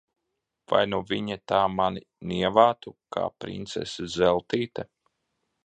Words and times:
Vai 0.71 0.79
nu 0.93 0.99
viņa 1.09 1.37
tā 1.51 1.59
mani 1.73 2.01
nievātu, 2.31 2.95
kā 3.17 3.27
princese 3.45 4.09
Zeltīte! 4.19 4.91